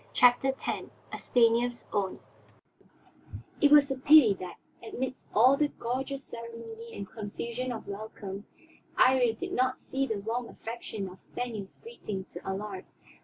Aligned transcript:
CHAPTER 0.13 0.47
X 0.59 0.67
A 1.13 1.19
STANIEF'S 1.19 1.87
OWN 1.93 2.19
It 3.61 3.69
was 3.71 3.91
a 3.91 3.97
pity 3.99 4.33
that, 4.39 4.55
amidst 4.81 5.27
all 5.31 5.55
the 5.57 5.67
gorgeous 5.67 6.23
ceremony 6.23 6.91
and 6.95 7.07
confusion 7.07 7.71
of 7.71 7.87
welcome, 7.87 8.47
Iría 8.97 9.37
did 9.37 9.53
not 9.53 9.79
see 9.79 10.07
the 10.07 10.17
warm 10.17 10.49
affection 10.49 11.07
of 11.07 11.21
Stanief's 11.21 11.77
greeting 11.77 12.25
to 12.31 12.43
Allard. 12.43 12.85